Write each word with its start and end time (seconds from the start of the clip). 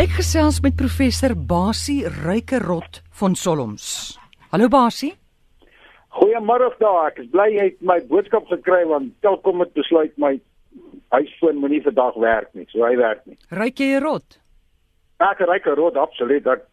Ek 0.00 0.14
gesels 0.16 0.62
met 0.64 0.72
professor 0.80 1.34
Basie 1.36 2.08
Rykerot 2.08 3.02
van 3.20 3.34
Solms. 3.36 4.14
Hallo 4.48 4.70
Basie. 4.72 5.10
Goeiemôre 6.16 6.70
daar. 6.80 7.10
Ek 7.10 7.18
is 7.20 7.28
bly 7.28 7.50
jy 7.52 7.66
het 7.66 7.82
my 7.84 7.98
boodskap 8.08 8.48
gekry 8.48 8.78
want 8.88 9.12
Telkom 9.20 9.60
het 9.60 9.74
besluit 9.76 10.14
my 10.16 10.30
huisfoon 11.12 11.60
moenie 11.60 11.82
vandag 11.84 12.16
werk 12.16 12.48
nie. 12.56 12.64
So 12.72 12.80
hy 12.88 12.96
werk 12.96 13.28
nie. 13.28 13.36
Ryk 13.60 13.84
jy 13.84 14.00
rot? 14.00 14.40
Ek 15.20 15.44
ryk 15.52 15.68
rot 15.76 16.00
absoluut. 16.00 16.48
Ek 16.48 16.64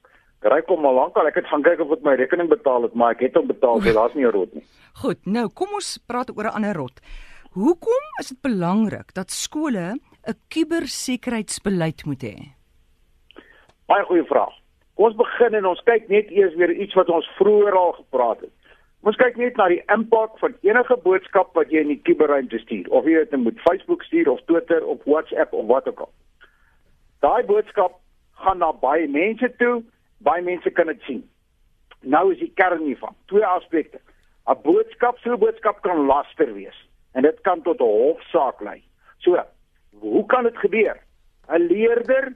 ryk 0.48 0.72
hom 0.72 0.88
al 0.88 0.96
lank 1.02 1.20
al. 1.20 1.28
Ek 1.28 1.44
het 1.44 1.52
gaan 1.52 1.68
kyk 1.68 1.84
of 1.84 1.92
ek 2.00 2.08
my 2.08 2.16
rekening 2.16 2.48
betaal 2.48 2.88
het, 2.88 2.96
maar 2.96 3.20
ek 3.20 3.28
het 3.28 3.36
hom 3.36 3.52
betaal, 3.52 3.84
so 3.84 3.92
daar's 3.92 4.16
nie 4.16 4.24
'n 4.24 4.32
rot 4.40 4.56
nie. 4.56 4.64
Goed, 5.04 5.20
nou 5.28 5.50
kom 5.52 5.76
ons 5.76 5.98
praat 6.08 6.32
oor 6.32 6.48
'n 6.48 6.64
ander 6.64 6.80
rot. 6.80 7.04
Hoekom 7.60 8.08
is 8.22 8.32
dit 8.32 8.42
belangrik 8.42 9.12
dat 9.14 9.32
skole 9.32 10.00
'n 10.00 10.40
kubersekuriteitsbeleid 10.48 12.06
moet 12.06 12.24
hê? 12.24 12.57
Baie 13.88 14.04
goeie 14.04 14.24
vraag. 14.28 14.52
Kom 14.98 15.08
ons 15.08 15.16
begin 15.16 15.56
en 15.56 15.68
ons 15.70 15.82
kyk 15.88 16.10
net 16.12 16.32
eers 16.36 16.56
weer 16.60 16.74
iets 16.76 16.96
wat 17.00 17.10
ons 17.14 17.28
vroeër 17.38 17.76
al 17.78 17.94
gepraat 18.02 18.42
het. 18.44 18.54
Ons 19.08 19.20
kyk 19.20 19.38
net 19.40 19.60
na 19.60 19.70
die 19.72 19.84
impak 19.94 20.34
van 20.42 20.56
enige 20.66 20.98
boodskap 21.04 21.54
wat 21.56 21.72
jy 21.72 21.86
in 21.86 21.94
die 21.94 22.02
kuberruimte 22.10 22.60
stuur, 22.60 22.90
of 22.92 23.06
jy 23.08 23.22
dit 23.22 23.40
moet 23.40 23.62
Facebook 23.64 24.04
stuur 24.04 24.28
of 24.34 24.42
Twitter 24.50 24.84
of 24.84 25.06
WhatsApp 25.06 25.54
of 25.56 25.70
wat 25.70 25.88
ook 25.88 26.02
al. 26.08 26.12
Daai 27.24 27.46
boodskap 27.48 27.96
gaan 28.44 28.60
na 28.60 28.74
baie 28.82 29.08
mense 29.08 29.48
toe, 29.62 29.80
baie 30.26 30.44
mense 30.44 30.74
kan 30.76 30.92
dit 30.92 31.08
sien. 31.08 31.24
Nou 32.02 32.32
is 32.34 32.42
die 32.42 32.52
kern 32.60 32.84
hiervan, 32.84 33.16
twee 33.32 33.46
aspekte. 33.46 34.02
'n 34.48 34.60
Boodskap, 34.64 35.18
so 35.20 35.32
'n 35.32 35.40
boodskap 35.40 35.82
kan 35.82 36.06
laster 36.08 36.54
wees 36.54 36.76
en 37.14 37.24
dit 37.24 37.40
kan 37.42 37.62
tot 37.62 37.80
'n 37.80 37.84
hofsaak 37.84 38.62
lei. 38.62 38.84
So, 39.20 39.40
hoe 40.00 40.26
kan 40.26 40.44
dit 40.44 40.58
gebeur? 40.58 41.00
'n 41.50 41.68
Leerder 41.68 42.36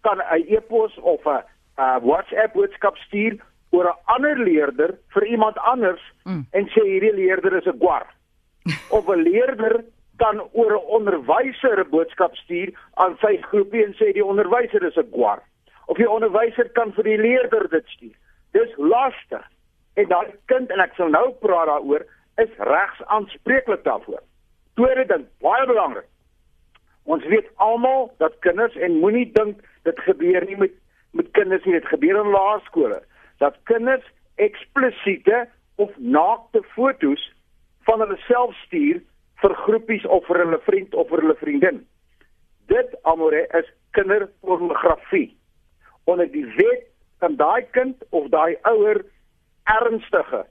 kan 0.00 0.18
'n 0.18 0.44
e-pos 0.46 0.98
of 0.98 1.26
'n 1.26 1.42
WhatsApp 2.02 2.52
boodskap 2.54 2.96
stuur 2.96 3.38
oor 3.70 3.86
'n 3.88 3.98
ander 4.04 4.38
leerder 4.38 4.98
vir 5.14 5.26
iemand 5.26 5.58
anders 5.58 6.02
mm. 6.24 6.46
en 6.50 6.68
sê 6.68 6.82
hierdie 6.82 7.14
leerder 7.14 7.56
is 7.56 7.66
'n 7.66 7.78
gwar. 7.78 8.06
of 8.96 9.08
'n 9.08 9.22
leerder 9.22 9.84
kan 10.16 10.40
oor 10.52 10.72
'n 10.72 10.88
onderwyser 10.96 11.78
'n 11.80 11.90
boodskap 11.90 12.34
stuur 12.36 12.70
aan 12.94 13.16
sy 13.20 13.36
groepie 13.50 13.84
en 13.84 13.94
sê 13.94 14.12
die 14.12 14.24
onderwyser 14.24 14.82
is 14.82 14.96
'n 14.96 15.10
gwar. 15.12 15.42
Of 15.86 15.96
die 15.96 16.10
onderwyser 16.10 16.68
kan 16.68 16.92
vir 16.92 17.04
die 17.04 17.18
leerder 17.18 17.68
dit 17.68 17.86
stuur. 17.86 18.16
Dis 18.52 18.72
laster. 18.76 19.44
En 19.94 20.08
daai 20.08 20.34
kind 20.46 20.70
en 20.70 20.80
ek 20.80 20.94
sal 20.94 21.08
nou 21.08 21.32
praat 21.40 21.66
daaroor 21.66 22.04
is 22.36 22.52
regs 22.58 23.00
aanspreeklik 23.06 23.84
daarvoor. 23.84 24.22
Tweede 24.74 25.06
ding, 25.06 25.26
baie 25.40 25.66
belangrik. 25.66 26.06
Ons 27.02 27.24
weet 27.24 27.48
almal 27.56 28.12
dat 28.18 28.38
kinders 28.38 28.76
en 28.76 29.00
moenie 29.00 29.30
dink 29.32 29.62
dit 29.88 30.04
gebeur 30.06 30.46
nie 30.48 30.60
met 30.64 30.76
met 31.16 31.30
kinders 31.32 31.64
nie, 31.64 31.72
dit 31.72 31.86
gebeur 31.88 32.18
in 32.20 32.30
laerskole. 32.30 32.98
Dat 33.40 33.56
kinders 33.70 34.04
eksplisiete 34.36 35.46
of 35.80 35.90
naakte 35.96 36.62
fotos 36.74 37.22
van 37.88 38.02
hulle 38.04 38.18
self 38.26 38.54
stuur 38.66 39.00
vir 39.42 39.54
groepies 39.64 40.04
of 40.06 40.26
vir 40.26 40.42
hulle 40.42 40.60
vriend 40.66 40.94
of 40.94 41.08
vir 41.08 41.22
hulle 41.24 41.36
vriendin. 41.40 41.80
Dit 42.68 42.94
amore 43.08 43.46
is 43.56 43.70
kinderpornografie. 43.96 45.30
Onder 46.04 46.28
die 46.32 46.46
wet 46.58 46.86
kan 47.18 47.36
daai 47.40 47.64
kind 47.72 48.04
of 48.10 48.28
daai 48.34 48.58
ouer 48.68 49.02
ernstige 49.64 50.44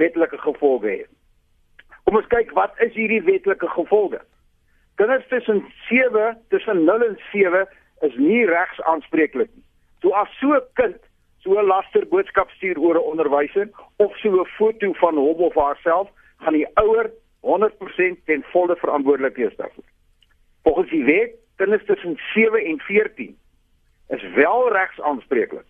wetlike 0.00 0.38
gevolge 0.42 0.90
hê. 0.90 1.04
Kom 2.04 2.18
ons 2.20 2.28
kyk 2.32 2.50
wat 2.58 2.74
is 2.84 2.92
hierdie 2.98 3.22
wetlike 3.24 3.68
gevolge? 3.76 4.20
Kinders 5.00 5.24
tussen 5.30 5.62
7 5.88 6.34
tussen 6.52 6.84
0 6.84 7.08
en 7.08 7.16
7 7.30 7.64
is 8.00 8.14
nie 8.16 8.46
regs 8.46 8.80
aanspreeklik 8.80 9.50
nie. 9.54 9.64
So 10.02 10.10
as 10.10 10.28
so 10.40 10.54
'n 10.54 10.62
kind 10.74 11.00
so 11.42 11.58
'n 11.58 11.66
laster 11.66 12.06
boodskap 12.06 12.50
stuur 12.50 12.78
oor 12.78 12.96
'n 12.96 13.08
onderwyser 13.10 13.68
of 13.96 14.16
so 14.16 14.40
'n 14.40 14.46
foto 14.58 14.92
van 14.92 15.14
hom 15.14 15.40
of 15.48 15.54
haarself, 15.54 16.08
gaan 16.38 16.52
die 16.52 16.68
ouer 16.74 17.10
100% 17.40 18.24
ten 18.24 18.42
volle 18.52 18.76
verantwoordelik 18.76 19.36
wees 19.36 19.56
daarvoor. 19.56 19.84
Volgens 20.62 20.90
die 20.90 21.04
wet, 21.04 21.32
kinders 21.56 21.84
tussen 21.84 22.18
7 22.34 22.64
en 22.64 22.80
14 22.80 23.38
is 24.08 24.22
wel 24.34 24.72
regs 24.72 25.00
aanspreeklik. 25.00 25.66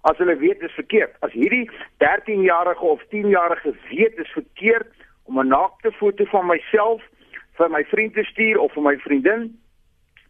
As 0.00 0.16
hulle 0.16 0.36
weet 0.36 0.60
dit 0.60 0.68
is 0.68 0.74
verkeerd, 0.74 1.16
as 1.20 1.32
hierdie 1.32 1.70
13-jarige 1.98 2.84
of 2.84 3.02
10-jarige 3.04 3.74
weet 3.88 4.16
dit 4.16 4.26
is 4.26 4.32
verkeerd 4.32 4.92
om 5.24 5.38
'n 5.38 5.48
naakte 5.48 5.92
foto 5.92 6.24
van 6.24 6.46
myself 6.46 7.02
vir 7.56 7.70
my 7.70 7.84
vriend 7.84 8.14
te 8.14 8.24
stuur 8.24 8.58
of 8.58 8.72
vir 8.72 8.82
my 8.82 8.96
vriendin, 8.98 9.60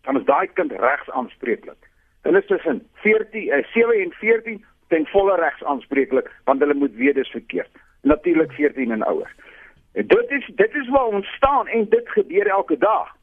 dan 0.04 0.18
is 0.20 0.24
daai 0.24 0.46
kind 0.52 0.72
regs 0.72 1.10
aanspreeklik. 1.10 1.90
Hulle 2.22 2.38
is 2.38 2.46
tussen 2.46 2.86
14 3.04 3.48
uh, 3.48 3.64
7 3.72 4.00
en 4.02 4.12
14 4.12 4.64
ten 4.88 5.06
volle 5.06 5.36
regs 5.40 5.64
aanspreeklik 5.64 6.30
want 6.44 6.60
hulle 6.60 6.74
moet 6.74 6.94
weet 6.94 7.14
dis 7.14 7.30
verkeerd. 7.30 7.70
Natuurlik 8.00 8.52
14 8.52 8.90
en 8.90 9.06
ouer. 9.06 9.34
En 9.92 10.06
dit 10.06 10.30
is 10.38 10.50
dit 10.56 10.74
is 10.74 10.88
waar 10.88 11.06
ons 11.18 11.34
staan 11.36 11.68
en 11.68 11.88
dit 11.88 12.08
gebeur 12.08 12.46
elke 12.46 12.78
dag. 12.78 13.14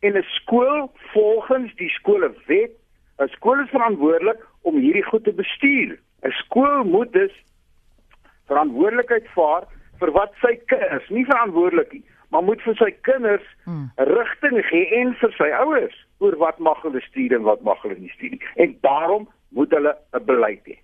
En 0.00 0.16
'n 0.16 0.22
skool 0.22 0.92
volgens 1.12 1.74
die 1.74 1.88
skoolwet, 1.88 2.72
'n 3.18 3.28
skool 3.28 3.60
is 3.60 3.70
verantwoordelik 3.70 4.46
om 4.62 4.76
hierdie 4.76 5.04
goed 5.04 5.24
te 5.24 5.32
bestuur. 5.32 5.98
'n 6.22 6.30
Skool 6.30 6.84
moet 6.84 7.12
dus 7.12 7.32
verantwoordelikheid 8.46 9.28
vaar 9.28 9.64
vir 9.98 10.10
wat 10.10 10.32
sy 10.40 10.56
kinders, 10.66 11.08
nie 11.08 11.24
verantwoordelik 11.24 11.92
nie, 11.92 12.04
maar 12.30 12.42
moet 12.42 12.62
vir 12.62 12.74
sy 12.74 12.90
kinders 13.00 13.46
hmm. 13.64 13.90
rigting 13.96 14.66
gee 14.66 14.86
en 15.00 15.14
vir 15.14 15.32
sy 15.36 15.50
ouers 15.64 16.06
oor 16.20 16.36
wat 16.36 16.58
mag 16.58 16.82
hulle 16.82 17.00
stuur 17.00 17.34
en 17.36 17.46
wat 17.48 17.62
mag 17.66 17.82
hulle 17.82 17.98
nie 17.98 18.12
stuur 18.14 18.30
nie. 18.36 18.42
En 18.54 18.76
daarom 18.80 19.28
moet 19.48 19.70
hulle 19.70 19.96
'n 20.12 20.24
beleid 20.24 20.64
hê. 20.66 20.76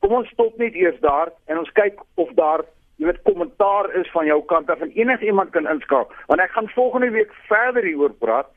Kom 0.00 0.12
ons 0.12 0.28
stop 0.28 0.58
net 0.58 0.74
eers 0.74 1.00
daar 1.00 1.32
en 1.46 1.58
ons 1.58 1.72
kyk 1.72 2.00
of 2.14 2.30
daar 2.34 2.64
jy 2.98 3.06
weet 3.06 3.22
kommentaar 3.22 3.94
is 3.94 4.10
van 4.10 4.26
jou 4.26 4.44
kant 4.44 4.70
af 4.70 4.80
en 4.80 4.90
enigiemand 4.90 5.50
kan 5.50 5.68
inskakel 5.70 6.14
want 6.26 6.40
ek 6.40 6.50
gaan 6.50 6.68
volgende 6.68 7.10
week 7.10 7.34
verder 7.48 7.84
hieroor 7.84 8.12
praat 8.12 8.48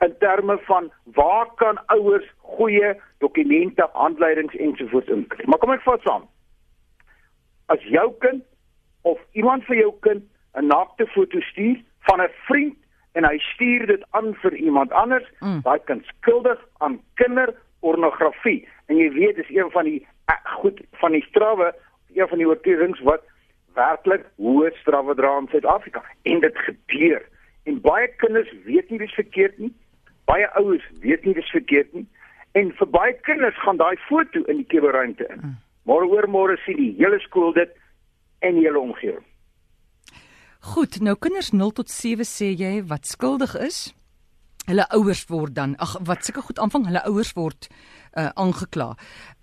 in 0.00 0.14
terme 0.18 0.58
van 0.58 0.92
waar 1.04 1.48
kan 1.54 1.78
ouers 1.86 2.28
goeie 2.38 2.94
dokumente, 3.18 3.88
handleidings 3.92 4.54
ensovoorts 4.54 5.08
inkry. 5.08 5.44
Maar 5.44 5.58
kom 5.58 5.72
ek 5.74 5.82
vat 5.84 6.06
saam. 6.06 6.28
As 7.66 7.82
jou 7.82 8.06
kind 8.24 8.42
of 9.02 9.20
iemand 9.32 9.64
vir 9.68 9.76
jou 9.76 9.92
kind 10.00 10.24
'n 10.56 10.66
naakte 10.66 11.06
foto 11.06 11.40
stuur 11.40 11.82
van 12.08 12.22
'n 12.22 12.30
vriend 12.46 12.76
en 13.12 13.26
hy 13.26 13.38
stuur 13.38 13.86
dit 13.86 14.04
aan 14.10 14.34
vir 14.42 14.54
iemand 14.54 14.92
anders, 14.92 15.26
mm. 15.40 15.60
daai 15.66 15.78
kind 15.84 16.04
skuldig 16.04 16.60
aan 16.78 17.00
kinderpornografie. 17.14 18.68
En 18.86 18.96
jy 18.96 19.10
weet 19.12 19.36
dis 19.40 19.50
een 19.54 19.70
van 19.74 19.84
die 19.88 20.00
uh, 20.30 20.36
goed 20.62 20.80
van 21.02 21.16
die 21.16 21.24
strawwe, 21.26 21.72
een 22.14 22.28
van 22.28 22.38
die 22.38 22.48
oortredings 22.48 23.02
wat 23.06 23.26
werklik 23.78 24.26
hoë 24.38 24.70
strawwe 24.80 25.14
dra 25.18 25.36
in 25.38 25.48
Suid-Afrika 25.50 26.02
en 26.22 26.40
dit 26.40 26.58
gebeur. 26.66 27.22
En 27.68 27.80
baie 27.80 28.08
kinders 28.22 28.50
weet 28.64 28.90
nie 28.90 28.98
dis 28.98 29.14
verkeerd 29.18 29.58
nie. 29.58 29.72
Baie 30.30 30.46
ouers 30.58 30.86
weet 31.02 31.24
nie 31.24 31.34
dis 31.34 31.50
verkeerd 31.50 31.92
nie. 31.94 32.06
En 32.58 32.72
vir 32.78 32.90
baie 32.90 33.14
kinders 33.26 33.58
gaan 33.62 33.78
daai 33.78 33.96
foto 34.08 34.42
in 34.50 34.62
die 34.62 34.70
kuberruimte 34.70 35.26
in. 35.30 35.42
Mm. 35.42 35.58
Môre 35.88 36.06
oor 36.10 36.28
môre 36.28 36.58
sien 36.64 36.78
die 36.78 36.94
hele 36.98 37.18
skool 37.22 37.54
dit 37.56 37.70
en 38.46 38.58
die 38.58 38.66
hele 38.66 38.80
omgewing. 38.80 39.26
Goed, 40.60 41.00
nou 41.00 41.16
kinders 41.16 41.54
0 41.56 41.72
tot 41.72 41.88
7 41.88 42.26
sê 42.28 42.50
jy 42.52 42.82
wat 42.84 43.08
skuldig 43.08 43.54
is. 43.56 43.94
Hulle 44.68 44.84
ouers 44.92 45.22
word 45.30 45.54
dan 45.56 45.72
ag 45.80 45.94
wat 46.04 46.26
sulke 46.26 46.42
goed 46.44 46.60
aanvang, 46.60 46.84
hulle 46.90 47.00
ouers 47.08 47.32
word 47.34 47.70
uh 48.20 48.28
aangekla. 48.42 48.90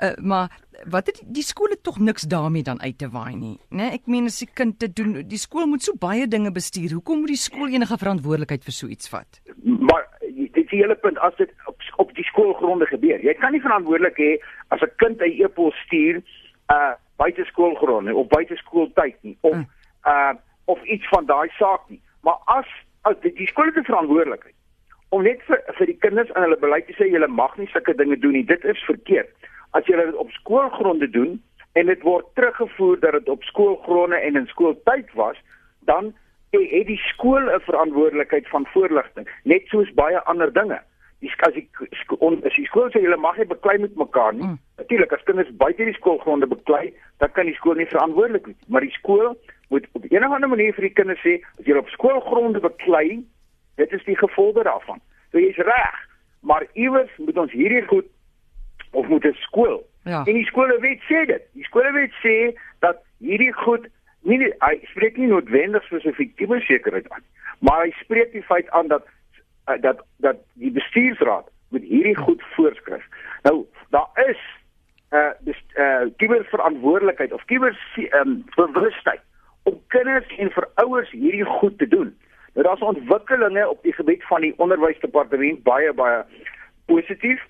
Uh 0.03 0.13
maar 0.21 0.53
wat 0.93 1.09
het 1.09 1.23
die 1.25 1.43
skole 1.43 1.79
tog 1.81 1.97
niks 1.99 2.27
daarmee 2.29 2.63
dan 2.63 2.81
uit 2.81 2.97
te 3.01 3.09
waai 3.09 3.35
nie, 3.35 3.57
né? 3.69 3.81
Nee, 3.81 3.97
ek 3.97 4.05
meen 4.05 4.29
as 4.29 4.37
die 4.43 4.49
kind 4.53 4.77
te 4.79 4.91
doen, 4.93 5.23
die 5.25 5.41
skool 5.41 5.65
moet 5.65 5.81
so 5.81 5.97
baie 5.97 6.27
dinge 6.27 6.51
bestuur. 6.53 6.93
Hoekom 6.99 7.25
moet 7.25 7.33
die 7.33 7.41
skool 7.41 7.73
enige 7.73 7.97
verantwoordelikheid 7.97 8.63
vir 8.63 8.77
so 8.77 8.87
iets 8.87 9.09
vat? 9.09 9.41
Maar 9.65 10.05
dit 10.21 10.61
is 10.61 10.69
die 10.69 10.83
hele 10.83 10.95
punt 11.01 11.17
as 11.25 11.33
dit 11.41 11.49
op, 11.65 11.81
op 11.97 12.13
die 12.13 12.27
skoolgronde 12.29 12.85
gebeur. 12.93 13.17
Jy 13.25 13.33
kan 13.41 13.57
nie 13.57 13.63
verantwoordelik 13.65 14.21
hê 14.21 14.33
as 14.69 14.85
'n 14.85 14.93
kind 15.01 15.17
'n 15.21 15.33
e-pos 15.41 15.73
stuur 15.87 16.21
uh 16.69 16.93
buite 17.17 17.43
skoolgronde 17.49 18.13
of 18.15 18.27
buite 18.27 18.55
skooltyd 18.55 19.17
nie 19.23 19.37
of 19.41 19.57
uh 20.05 20.37
of 20.67 20.83
iets 20.83 21.07
van 21.07 21.25
daai 21.25 21.49
saak 21.57 21.89
nie. 21.89 22.01
Maar 22.21 22.39
as 22.59 22.69
as 23.07 23.19
die, 23.23 23.33
die 23.33 23.47
skool 23.47 23.71
se 23.73 23.83
verantwoordelikheid 23.87 24.55
om 25.15 25.23
net 25.23 25.43
vir 25.47 25.61
vir 25.79 25.89
die 25.91 25.99
kinders 26.03 26.31
in 26.35 26.43
hulle 26.43 26.59
beleid 26.59 26.87
te 26.87 26.95
sê 26.97 27.07
julle 27.07 27.29
mag 27.31 27.55
nie 27.57 27.69
sulke 27.71 27.95
dinge 27.95 28.17
doen 28.23 28.35
nie. 28.35 28.45
Dit 28.47 28.65
is 28.67 28.81
verkeerd. 28.89 29.49
As 29.77 29.87
julle 29.87 30.09
dit 30.09 30.19
op 30.23 30.33
skoolgronde 30.35 31.09
doen 31.13 31.37
en 31.79 31.91
dit 31.91 32.03
word 32.03 32.27
teruggevoer 32.39 32.99
dat 33.03 33.19
dit 33.19 33.29
op 33.29 33.43
skoolgronde 33.47 34.19
en 34.19 34.39
in 34.41 34.49
skooltyd 34.51 35.13
was, 35.19 35.39
dan 35.87 36.13
het 36.51 36.87
die 36.87 37.01
skool 37.13 37.47
'n 37.53 37.63
verantwoordelikheid 37.69 38.47
van 38.49 38.67
voorligting, 38.73 39.27
net 39.43 39.67
soos 39.67 39.93
baie 39.93 40.19
ander 40.23 40.53
dinge. 40.53 40.79
Die 41.19 41.31
as 41.37 41.53
die 41.53 41.69
skool 41.91 42.39
as 42.45 42.55
die 42.55 42.65
skool 42.65 42.89
sê 42.91 43.01
julle 43.01 43.17
mag 43.17 43.37
nie 43.37 43.45
beklei 43.45 43.77
met 43.77 43.95
mekaar 43.95 44.33
nie. 44.33 44.43
Mm. 44.43 44.59
Natuurlik 44.77 45.13
as 45.13 45.23
kinders 45.23 45.55
buite 45.57 45.83
die 45.83 45.93
skoolgronde 45.93 46.47
beklei, 46.47 46.93
dan 47.17 47.31
kan 47.31 47.45
die 47.45 47.55
skool 47.55 47.75
nie 47.75 47.85
verantwoordelik 47.85 48.45
wees, 48.45 48.67
maar 48.67 48.81
die 48.81 48.97
skool 48.99 49.37
moet 49.67 49.87
op 49.91 50.03
'n 50.03 50.23
of 50.23 50.31
ander 50.31 50.49
manier 50.49 50.73
vir 50.73 50.81
die 50.81 50.93
kinders 50.93 51.19
sê 51.19 51.41
as 51.59 51.65
jy 51.65 51.75
op 51.75 51.89
skoolgronde 51.89 52.59
beklei, 52.59 53.25
dit 53.75 53.91
is 53.91 54.03
die 54.03 54.17
gevolge 54.17 54.63
daarvan. 54.63 54.99
So 55.31 55.39
jy's 55.39 55.55
reg, 55.55 55.97
maar 56.39 56.65
iewers 56.73 57.11
moet 57.17 57.37
ons 57.37 57.51
hierdie 57.51 57.85
goed 57.87 58.05
of 58.91 59.07
moet 59.07 59.25
'n 59.25 59.33
skool. 59.33 59.85
Ja. 60.03 60.23
En 60.25 60.33
die 60.33 60.45
skolewet 60.45 61.01
sê 61.01 61.25
dit. 61.25 61.41
Die 61.53 61.63
skolewet 61.63 62.11
sê 62.23 62.57
dat 62.79 62.97
hierdie 63.19 63.53
goed 63.53 63.87
nie 64.21 64.53
hy 64.59 64.79
spreek 64.83 65.17
nie 65.17 65.27
noodwendig 65.27 65.83
spesifiek 65.83 66.35
kibersekerheid 66.35 67.09
aan, 67.09 67.23
maar 67.59 67.83
hy 67.83 67.91
spreek 67.99 68.31
die 68.31 68.43
feit 68.43 68.69
aan 68.69 68.87
dat 68.87 69.05
uh, 69.69 69.81
dat 69.81 70.03
dat 70.17 70.37
die 70.53 70.71
bestuursraad 70.71 71.49
moet 71.69 71.83
hierdie 71.83 72.15
goed 72.15 72.43
voorskryf. 72.55 73.05
Nou 73.43 73.65
daar 73.89 74.09
is 74.29 74.41
uh 75.11 75.31
dis 75.39 75.63
uh 75.75 76.07
kiberverantwoordelikheid 76.17 77.33
of 77.33 77.45
kiber 77.45 77.77
um, 78.11 78.43
bewustheid 78.55 79.21
om 79.69 79.77
kinders 79.93 80.31
en 80.37 80.51
vir 80.55 80.67
ouers 80.83 81.11
hierdie 81.11 81.45
goed 81.59 81.77
te 81.77 81.87
doen. 81.91 82.13
Nou 82.55 82.65
daar's 82.67 82.85
ontwikkelinge 82.85 83.67
op 83.69 83.83
die 83.83 83.93
gebied 83.93 84.23
van 84.29 84.41
die 84.41 84.53
onderwysdepartement 84.57 85.63
baie 85.67 85.93
baie 85.93 86.23
positief. 86.85 87.43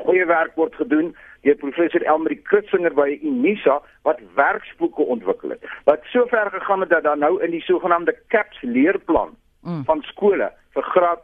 Goeie 0.00 0.24
werk 0.28 0.54
word 0.56 0.74
gedoen 0.80 1.14
deur 1.44 1.56
professor 1.60 2.02
Elmarie 2.04 2.40
Krutsinger 2.48 2.94
by 2.94 3.18
Unisa 3.22 3.80
wat 4.08 4.20
werksboeke 4.36 5.02
ontwikkel 5.02 5.56
het. 5.56 5.64
Wat 5.84 6.04
sover 6.12 6.50
gegaan 6.52 6.80
het 6.84 6.92
dat 6.92 7.02
daar 7.08 7.18
nou 7.18 7.38
in 7.44 7.50
die 7.56 7.64
sogenaamde 7.64 8.16
CAPS 8.28 8.60
leerplan 8.62 9.36
Mm. 9.60 9.84
van 9.84 10.02
skole 10.08 10.46
vir 10.72 10.82
graad 10.82 11.20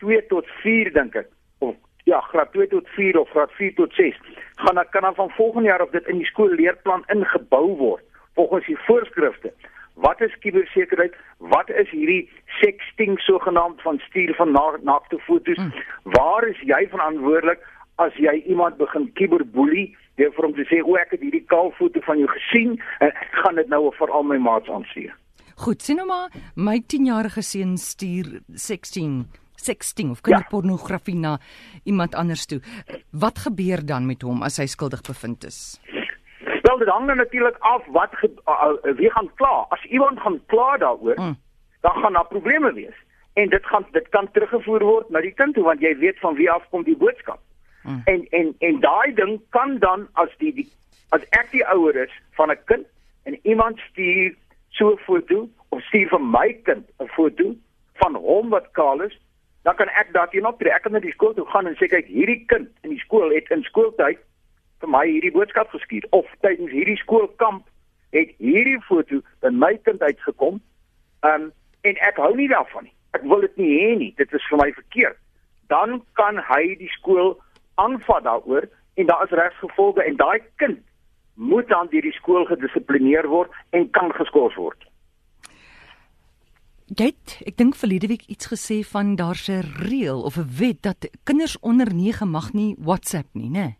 2 0.00 0.26
tot 0.26 0.46
4 0.62 0.92
dink 0.92 1.16
ek 1.20 1.26
of 1.60 1.74
ja, 2.08 2.20
graad 2.30 2.52
2 2.52 2.70
tot 2.72 2.88
4 2.96 3.18
of 3.20 3.28
graad 3.34 3.52
4 3.58 3.74
tot 3.76 3.92
6 3.92 4.16
gaan 4.64 4.74
dan 4.80 4.88
kan 4.90 5.02
dan 5.02 5.14
van 5.14 5.30
volgende 5.30 5.68
jaar 5.68 5.82
of 5.82 5.90
dit 5.90 6.06
in 6.08 6.22
die 6.22 6.30
skoolleerplan 6.30 7.04
ingebou 7.12 7.76
word 7.76 8.04
volgens 8.36 8.66
die 8.68 8.78
voorskrifte. 8.86 9.52
Wat 9.96 10.20
is 10.20 10.34
kibersekerheid? 10.44 11.14
Wat 11.38 11.70
is 11.72 11.88
hierdie 11.90 12.28
sexting 12.60 13.16
sogenaamd 13.24 13.80
van 13.82 13.98
stuur 14.08 14.34
van 14.36 14.52
na, 14.52 14.66
naakte 14.84 15.18
foto's? 15.24 15.56
Mm. 15.56 15.72
Waar 16.16 16.44
is 16.48 16.60
jy 16.68 16.82
verantwoordelik 16.92 17.62
as 18.04 18.12
jy 18.20 18.34
iemand 18.44 18.76
begin 18.76 19.08
kiberboelie 19.16 19.86
deur 20.20 20.32
vir 20.36 20.44
hom 20.48 20.54
te 20.56 20.66
sê 20.68 20.82
o 20.84 20.96
ek 21.00 21.14
het 21.16 21.24
hierdie 21.24 21.44
kaal 21.48 21.72
foto 21.78 22.00
van 22.04 22.20
jou 22.20 22.28
gesien 22.28 22.76
en 23.00 23.08
ek 23.08 23.40
gaan 23.40 23.56
dit 23.60 23.72
nou 23.72 23.88
vir 23.98 24.12
al 24.12 24.24
my 24.28 24.36
maats 24.40 24.68
aanstuur. 24.68 25.16
Goed, 25.64 25.80
sien 25.82 25.96
nou 25.96 26.06
maar 26.08 26.28
my 26.60 26.76
10-jarige 26.84 27.40
seun 27.42 27.76
stuur 27.80 28.40
16 28.52 29.24
sexting 29.56 30.10
of 30.12 30.20
Ja. 30.20 30.28
kinderpornografie 30.28 31.16
na 31.16 31.38
iemand 31.84 32.14
anders 32.14 32.44
toe. 32.46 32.60
Wat 33.10 33.38
gebeur 33.48 33.80
dan 33.86 34.06
met 34.06 34.22
hom 34.22 34.42
as 34.42 34.56
hy 34.60 34.66
skuldig 34.66 35.00
bevind 35.08 35.44
is? 35.48 35.80
Dit 36.86 36.94
hang 36.94 37.08
er 37.08 37.16
natuurlik 37.16 37.56
af 37.58 37.82
wat 37.86 38.12
ge, 38.14 38.30
uh, 38.46 38.94
wie 38.96 39.10
gaan 39.10 39.30
kla. 39.34 39.66
As 39.68 39.84
iemand 39.84 40.20
gaan 40.20 40.40
kla 40.46 40.76
daaroor, 40.76 41.18
mm. 41.18 41.36
dan 41.80 41.96
gaan 42.02 42.12
daar 42.12 42.26
probleme 42.26 42.72
wees. 42.72 42.94
En 43.32 43.48
dit 43.48 43.66
gaan 43.66 43.86
dit 43.90 44.08
kan 44.08 44.30
teruggevoer 44.30 44.84
word 44.84 45.08
na 45.10 45.20
die 45.20 45.32
kind 45.34 45.54
toe 45.54 45.64
want 45.64 45.80
jy 45.80 45.96
weet 45.98 46.18
van 46.18 46.34
wie 46.34 46.50
af 46.50 46.68
kom 46.70 46.84
die 46.86 46.96
boodskap. 46.96 47.40
Mm. 47.82 48.02
En 48.04 48.26
en 48.30 48.54
en 48.58 48.78
daai 48.80 49.14
ding 49.14 49.40
kan 49.50 49.78
dan 49.78 50.06
as 50.12 50.30
die, 50.38 50.52
die 50.54 50.68
as 51.08 51.26
ek 51.40 51.50
die 51.50 51.64
ouer 51.66 51.98
is 52.04 52.14
van 52.38 52.54
'n 52.54 52.62
kind 52.70 52.86
en 53.22 53.38
iemand 53.42 53.82
stuur 53.90 54.34
so 54.68 54.92
'n 54.94 55.02
foto 55.08 55.48
of 55.68 55.82
stuur 55.82 56.08
vir 56.08 56.22
my 56.22 56.52
kind 56.62 56.86
'n 57.02 57.10
foto 57.18 57.54
van 57.94 58.14
hom 58.14 58.48
wat 58.48 58.70
kaal 58.70 59.00
is, 59.00 59.18
dan 59.62 59.74
kan 59.74 59.88
ek 59.88 60.12
daarteen 60.12 60.46
optree. 60.46 60.72
Ek 60.72 60.82
kan 60.82 60.92
na 60.92 60.98
die 60.98 61.18
skool 61.18 61.34
toe 61.34 61.46
gaan 61.46 61.66
en 61.66 61.74
sê 61.74 61.90
kyk, 61.90 62.06
hierdie 62.06 62.44
kind 62.46 62.68
in 62.82 62.90
die 62.90 63.02
skool 63.02 63.34
het 63.34 63.50
in 63.50 63.62
skooltyd 63.62 64.18
vir 64.80 64.92
my 64.92 65.04
hierdie 65.08 65.32
boodskap 65.32 65.70
gestuur 65.74 66.06
of 66.10 66.26
tydens 66.44 66.72
hierdie 66.72 66.98
skoolkamp 67.00 67.64
het 68.16 68.32
hierdie 68.38 68.80
foto 68.88 69.20
by 69.44 69.52
my 69.52 69.74
kind 69.84 70.02
uitgekom. 70.02 70.60
Um 71.22 71.52
en 71.86 72.00
ek 72.02 72.16
hou 72.18 72.32
nie 72.34 72.48
daarvan 72.50 72.88
nie. 72.88 72.94
Ek 73.14 73.22
wil 73.22 73.44
dit 73.46 73.56
nie 73.56 73.72
hê 73.78 73.90
nie. 73.96 74.12
Dit 74.18 74.32
is 74.34 74.46
vir 74.50 74.58
my 74.58 74.72
verkeerd. 74.74 75.18
Dan 75.70 76.00
kan 76.18 76.40
hy 76.48 76.74
die 76.80 76.90
skool 76.98 77.36
aanvat 77.80 78.24
daaroor 78.26 78.66
en 78.96 79.06
daar 79.06 79.24
is 79.24 79.34
regsgevolge 79.38 80.02
en 80.02 80.18
daai 80.18 80.40
kind 80.56 80.82
moet 81.36 81.68
dan 81.68 81.88
deur 81.92 82.02
die 82.02 82.16
skool 82.16 82.46
gedissiplineer 82.48 83.28
word 83.28 83.52
en 83.76 83.90
kan 83.92 84.12
geskort 84.16 84.56
word. 84.56 84.86
Jy 86.86 87.10
het, 87.10 87.32
ek 87.50 87.56
dink 87.58 87.76
verlede 87.76 88.08
week 88.08 88.24
iets 88.30 88.48
gesê 88.48 88.80
van 88.86 89.16
daar's 89.18 89.48
'n 89.50 89.66
reël 89.84 90.22
of 90.22 90.38
'n 90.38 90.48
wet 90.58 90.82
dat 90.82 91.08
kinders 91.24 91.58
onder 91.60 91.94
9 91.94 92.28
mag 92.30 92.52
nie 92.52 92.76
WhatsApp 92.78 93.34
nie, 93.34 93.50
né? 93.50 93.76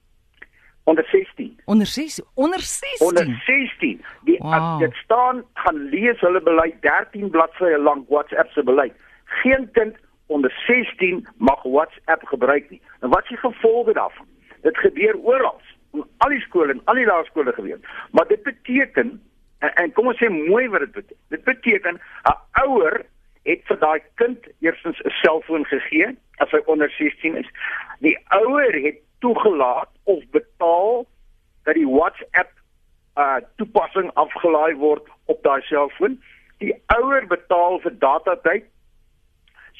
Onder 0.86 1.04
16 1.10 1.60
Onder 1.64 1.86
6 1.86 2.22
onder 2.34 2.60
16. 2.60 3.06
onder 3.06 3.42
16 3.46 4.04
die 4.24 4.38
Wow. 4.38 4.78
dit 4.78 4.94
staan 4.94 5.44
gaan 5.54 5.88
lees 5.88 6.20
hulle 6.20 6.40
beleid 6.42 6.82
13 6.82 7.30
bladsye 7.30 7.78
lank 7.78 8.08
WhatsApp 8.08 8.50
se 8.50 8.62
beleid. 8.62 8.92
Geen 9.24 9.68
kind 9.72 9.96
onder 10.26 10.50
16 10.66 11.26
mag 11.36 11.62
WhatsApp 11.62 12.22
gebruik 12.26 12.70
nie. 12.70 12.80
En 13.00 13.08
wat 13.08 13.22
is 13.22 13.28
die 13.28 13.38
gevolge 13.38 13.92
daarvan? 13.92 14.26
Dit 14.62 14.76
gebeur 14.76 15.16
oral 15.18 15.60
in 15.92 16.04
al 16.16 16.30
die 16.30 16.40
skole 16.40 16.72
en 16.72 16.80
al 16.84 16.94
die 16.94 17.06
laerskole 17.06 17.52
gebeur. 17.52 17.78
Maar 18.10 18.26
dit 18.28 18.42
beteken 18.42 19.22
en, 19.58 19.74
en 19.74 19.92
kom 19.92 20.06
ons 20.06 20.18
sê 20.22 20.28
mooi 20.30 20.68
wat 20.68 20.80
dit 20.80 20.92
beteken 20.92 21.16
dit 21.28 21.44
beteken 21.44 22.00
'n 22.30 22.38
ouer 22.62 23.04
het 23.46 23.62
vir 23.70 23.78
daai 23.78 24.00
kind 24.14 24.46
eerstens 24.60 25.00
'n 25.02 25.10
selfoon 25.22 25.64
gegee 25.64 26.16
as 26.36 26.50
hy 26.50 26.60
onder 26.66 26.90
16 26.90 27.36
is. 27.36 27.50
Die 27.98 28.18
ouer 28.28 28.74
het 28.82 28.98
toegelaat 29.18 29.88
of 30.04 30.22
betaal 30.30 31.06
dat 31.64 31.74
die 31.74 31.88
WhatsApp 31.88 32.50
uh 33.16 33.36
toepassing 33.56 34.10
afgelaai 34.14 34.74
word 34.76 35.06
op 35.24 35.42
daai 35.42 35.62
selfoon. 35.62 36.18
Die 36.58 36.74
ouer 36.96 37.26
betaal 37.26 37.80
vir 37.84 37.94
datatyd. 37.98 38.66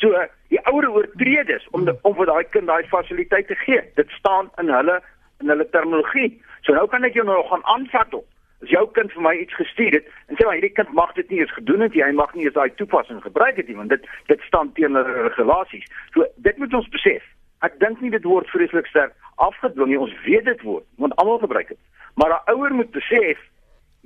So 0.00 0.12
die 0.52 0.60
ouer 0.70 0.88
oortree 0.90 1.44
dus 1.44 1.68
om 1.70 1.84
de, 1.84 1.96
om 2.02 2.16
vir 2.16 2.26
daai 2.26 2.44
kind 2.56 2.66
daai 2.66 2.88
fasiliteit 2.88 3.46
te 3.46 3.58
gee. 3.64 3.82
Dit 4.00 4.10
staan 4.18 4.50
in 4.62 4.72
hulle 4.72 5.00
in 5.44 5.52
hulle 5.52 5.68
terminologie. 5.70 6.32
So 6.64 6.72
nou 6.72 6.86
kan 6.88 7.04
ek 7.04 7.16
jou 7.16 7.26
nou 7.28 7.42
gaan 7.50 7.64
aanvat 7.76 8.14
op. 8.14 8.26
As 8.64 8.72
jou 8.72 8.86
kind 8.96 9.12
vir 9.12 9.22
my 9.22 9.34
iets 9.36 9.54
gestuur 9.54 9.98
het 9.98 10.06
en 10.26 10.36
sê 10.38 10.46
maar 10.48 10.56
hierdie 10.56 10.72
kind 10.78 10.92
mag 10.96 11.12
dit 11.18 11.28
nie 11.30 11.42
eens 11.42 11.52
gedoen 11.52 11.84
het 11.84 11.92
nie, 11.94 12.04
hy 12.04 12.12
mag 12.16 12.32
nie 12.34 12.48
eens 12.48 12.56
daai 12.56 12.72
toepassing 12.80 13.20
gebruik 13.22 13.60
het 13.60 13.68
nie, 13.68 13.76
want 13.76 13.92
dit 13.92 14.06
dit 14.32 14.46
staan 14.48 14.72
teen 14.78 14.96
hulle 14.96 15.28
regulasies. 15.28 15.84
So 16.16 16.24
dit 16.48 16.56
moet 16.62 16.80
ons 16.80 16.88
besef. 16.96 17.24
Ek 17.60 17.78
dink 17.80 18.00
nie 18.00 18.10
dit 18.10 18.24
word 18.24 18.48
vreeslik 18.48 18.86
sterk 18.86 19.14
afgedwing 19.36 19.88
nie. 19.88 20.00
Ons 20.00 20.14
weet 20.24 20.44
dit 20.44 20.62
word, 20.62 20.84
want 20.96 21.16
almal 21.16 21.38
gebruik 21.38 21.68
dit. 21.68 21.78
Maar 22.14 22.30
'n 22.30 22.50
ouer 22.52 22.74
moet 22.74 22.90
besef 22.90 23.38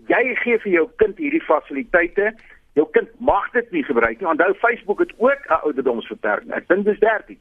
jy 0.09 0.35
gee 0.35 0.59
vir 0.59 0.73
jou 0.73 0.89
kind 0.97 1.19
hierdie 1.19 1.43
fasiliteite. 1.43 2.35
Jou 2.75 2.87
kind 2.91 3.09
mag 3.19 3.51
dit 3.53 3.71
nie 3.71 3.85
gebruik 3.85 4.21
nie. 4.21 4.29
Onthou 4.29 4.55
Facebook 4.55 4.99
het 4.99 5.13
ook 5.19 5.43
'n 5.49 5.63
ouderdomsbeperking. 5.63 6.53
Ek 6.53 6.69
dink 6.69 6.85
dis 6.85 6.99
13. 6.99 7.39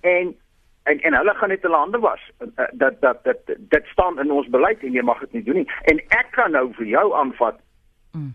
En 0.00 0.34
en 0.82 1.00
en 1.00 1.14
hulle 1.14 1.34
gaan 1.34 1.48
net 1.48 1.62
hulle 1.62 1.76
hande 1.76 1.98
was. 1.98 2.20
Uh, 2.38 2.64
Dat 2.72 3.00
dat 3.00 3.24
dat 3.24 3.38
dit 3.58 3.86
staan 3.86 4.20
in 4.20 4.30
ons 4.30 4.48
beleid 4.48 4.82
en 4.82 4.92
jy 4.92 5.02
mag 5.02 5.20
dit 5.20 5.32
nie 5.32 5.42
doen 5.42 5.54
nie. 5.54 5.70
En 5.84 5.98
ek 5.98 6.26
kan 6.30 6.50
nou 6.50 6.72
vir 6.72 6.86
jou 6.86 7.14
aanvat 7.14 7.58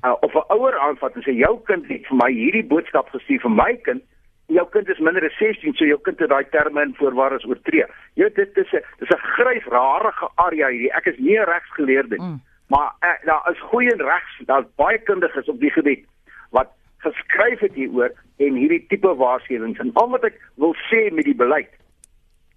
uh, 0.02 0.16
of 0.20 0.34
'n 0.34 0.54
ouer 0.54 0.78
aanvat 0.78 1.16
en 1.16 1.22
sê 1.22 1.34
jou 1.36 1.60
kind 1.64 1.88
het 1.88 2.08
vir 2.08 2.18
my 2.18 2.32
hierdie 2.32 2.66
boodskap 2.66 3.10
gestuur 3.10 3.40
vir 3.40 3.52
my 3.52 3.76
kind 3.82 4.04
jou 4.52 4.66
kind 4.70 4.90
is 4.90 5.00
minder 5.00 5.26
as 5.26 5.38
16 5.40 5.76
so 5.76 5.86
jou 5.86 6.00
kind 6.06 6.20
het 6.20 6.30
daai 6.30 6.46
terme 6.52 6.82
in 6.82 6.96
voorwaar 7.00 7.36
is 7.36 7.46
oortree. 7.48 7.86
Jy 8.20 8.30
dit 8.36 8.58
is 8.58 8.72
'n 8.74 8.84
dis 9.00 9.10
'n 9.10 9.26
grys 9.36 9.66
rarige 9.66 10.30
area 10.36 10.68
hierdie. 10.68 10.94
Ek 10.94 11.06
is 11.06 11.18
nie 11.18 11.38
'n 11.40 11.46
regsgeleerde 11.46 12.18
nie. 12.18 12.28
Mm. 12.28 12.42
Maar 12.68 12.94
uh, 13.04 13.26
daar 13.26 13.52
is 13.52 13.60
goeie 13.60 13.96
regs, 13.96 14.34
daar's 14.46 14.66
baie 14.76 14.98
kundiges 14.98 15.50
op 15.50 15.60
die 15.60 15.72
gebied 15.72 16.06
wat 16.50 16.70
geskryf 16.98 17.60
het 17.60 17.74
hieroor 17.74 18.12
en 18.38 18.54
hierdie 18.54 18.86
tipe 18.88 19.16
waarskuwings 19.16 19.80
en 19.80 19.92
al 19.94 20.10
wat 20.10 20.24
ek 20.24 20.38
wil 20.56 20.76
sê 20.88 21.10
met 21.12 21.26
die 21.26 21.36
beleid 21.36 21.74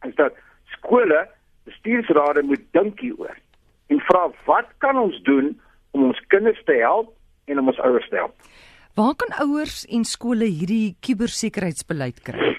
is 0.07 0.15
dat 0.15 0.37
skole, 0.77 1.29
bestuursrade 1.65 2.43
moet 2.43 2.63
dink 2.77 3.01
hieroor 3.01 3.37
en 3.87 4.01
vra 4.11 4.29
wat 4.45 4.71
kan 4.79 4.99
ons 5.01 5.19
doen 5.23 5.51
om 5.91 6.05
ons 6.11 6.23
kinders 6.29 6.63
te 6.65 6.77
help 6.79 7.11
en 7.51 7.59
om 7.59 7.69
ons 7.73 7.81
ouers 7.81 8.09
te 8.09 8.17
help. 8.17 8.37
Waar 8.95 9.15
kan 9.19 9.33
ouers 9.49 9.83
en 9.91 10.05
skole 10.07 10.45
hierdie 10.47 10.95
kubersekuriteitsbeleid 11.03 12.21
kry? 12.23 12.53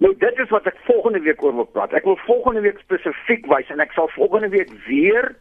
Nou 0.00 0.14
dit 0.16 0.38
is 0.40 0.48
wat 0.48 0.64
ek 0.66 0.78
volgende 0.86 1.20
week 1.20 1.42
oor 1.44 1.52
wil 1.54 1.64
praat. 1.68 1.92
Ek 1.92 2.04
wil 2.08 2.16
volgende 2.24 2.60
week 2.64 2.78
spesifiek 2.80 3.44
wys 3.50 3.68
en 3.68 3.80
ek 3.84 3.92
sal 3.92 4.08
volgende 4.14 4.48
week 4.54 4.70
weer 4.86 5.34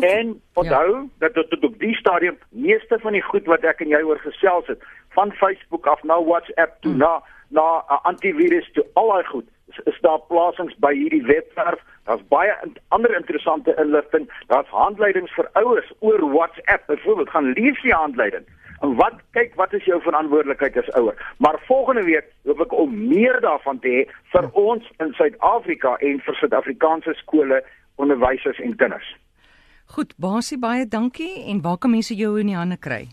En 0.00 0.42
onthou 0.52 0.96
ja. 0.96 1.06
dat 1.18 1.50
tot 1.50 1.64
op 1.64 1.78
die 1.78 1.94
stadium 1.94 2.38
meeste 2.48 2.98
van 2.98 3.12
die 3.12 3.22
goed 3.22 3.46
wat 3.46 3.64
ek 3.68 3.82
en 3.84 3.92
jy 3.92 4.00
oor 4.02 4.18
gesels 4.18 4.66
het, 4.66 4.80
van 5.12 5.32
Facebook 5.32 5.86
af 5.86 6.02
na 6.02 6.16
WhatsApp 6.24 6.80
toe 6.80 6.92
mm. 6.92 6.98
na 6.98 7.22
na 7.48 7.84
uh, 7.84 7.98
antivirus 8.08 8.70
toe 8.72 8.86
al 8.94 9.12
daai 9.12 9.24
goed 9.24 9.48
is, 9.68 9.80
is 9.84 9.98
daar 10.00 10.20
plasings 10.28 10.74
by 10.80 10.94
hierdie 10.96 11.22
webwerf. 11.22 11.80
Daar's 12.04 12.24
baie 12.28 12.52
in, 12.62 12.76
ander 12.88 13.14
interessante 13.16 13.74
inligting. 13.80 14.28
Daar's 14.46 14.68
handleidings 14.68 15.32
vir 15.32 15.48
ouers 15.52 15.92
oor 15.98 16.20
WhatsApp. 16.32 16.86
Byvoorbeeld, 16.86 17.30
gaan 17.30 17.52
lees 17.52 17.80
die 17.82 17.94
handleiding. 17.94 18.44
En 18.80 18.94
wat 19.00 19.20
kyk 19.36 19.54
wat 19.54 19.72
is 19.72 19.84
jou 19.88 20.00
verantwoordelikheid 20.02 20.76
as 20.76 20.90
ouer? 20.98 21.16
Maar 21.38 21.60
volgende 21.66 22.02
week 22.04 22.28
hoop 22.44 22.60
ek 22.60 22.72
om 22.76 22.96
meer 23.08 23.40
daarvan 23.40 23.78
te 23.80 23.88
hê 23.88 24.02
vir 24.34 24.48
ons 24.52 24.90
in 25.00 25.14
Suid-Afrika 25.16 25.94
en 26.04 26.20
vir 26.26 26.40
Suid-Afrikaanse 26.40 27.14
skole, 27.22 27.62
onderwysers 27.96 28.60
en 28.60 28.76
kinders. 28.76 29.14
Goed, 29.94 30.12
Basie, 30.20 30.58
baie 30.58 30.84
dankie 30.88 31.44
en 31.52 31.62
waar 31.64 31.78
kan 31.78 31.94
mense 31.94 32.16
jou 32.18 32.34
in 32.40 32.50
die 32.50 32.58
hande 32.58 32.76
kry? 32.76 33.06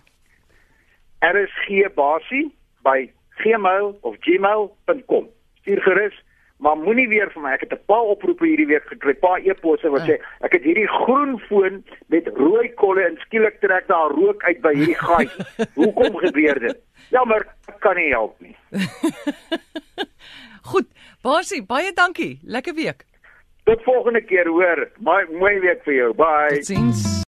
RSG 1.22 1.94
Basie 1.96 2.50
by 2.84 3.12
gmail 3.44 3.94
of 4.02 4.18
gmail.com. 4.26 5.30
Stuur 5.62 5.82
gerus, 5.86 6.18
maar 6.62 6.78
moenie 6.78 7.08
weer 7.10 7.32
vir 7.34 7.42
my. 7.42 7.52
Ek 7.58 7.66
het 7.66 7.74
'n 7.74 7.86
paar 7.90 8.06
oproepe 8.14 8.46
hierdie 8.46 8.68
week 8.70 8.86
gekry, 8.88 9.14
paar 9.14 9.42
e-posse 9.42 9.90
wat 9.90 10.06
sê 10.08 10.20
ek 10.46 10.54
het 10.54 10.64
hierdie 10.64 10.88
groen 10.88 11.40
foon 11.50 11.84
met 12.08 12.28
rooi 12.38 12.70
kolle 12.74 13.06
en 13.06 13.18
skielik 13.26 13.60
trek 13.60 13.88
daar 13.88 14.12
rook 14.12 14.44
uit 14.44 14.62
by 14.62 14.74
hierdie 14.74 15.02
gaai. 15.02 15.28
Hoekom 15.80 16.18
gebeur 16.18 16.60
dit? 16.60 16.78
Jammer, 17.10 17.48
ek 17.68 17.80
kan 17.80 17.96
nie 17.96 18.10
help 18.10 18.40
nie. 18.40 18.56
Goed, 20.72 20.88
Basie, 21.22 21.64
baie 21.64 21.92
dankie. 21.94 22.40
Lekker 22.44 22.76
week. 22.76 23.06
Tot 23.64 23.84
volgende 23.84 24.22
keer 24.22 24.48
hoor. 24.48 24.90
Mooi 24.98 25.26
mooi 25.32 25.60
week 25.60 25.84
vir 25.84 25.94
jou. 25.94 26.14
Bye. 26.14 26.62
Totsiens. 26.62 27.12